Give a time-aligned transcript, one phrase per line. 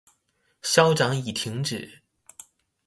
[0.63, 1.99] 消長已停止